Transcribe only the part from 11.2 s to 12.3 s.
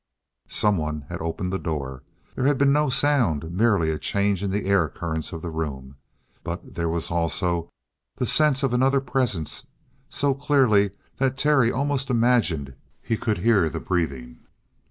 Terry almost